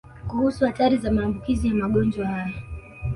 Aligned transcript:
Kuhusu 0.27 0.65
hatari 0.65 0.97
za 0.97 1.11
maambukizi 1.11 1.67
ya 1.67 1.73
magonjwa 1.75 2.25
haya 2.27 2.53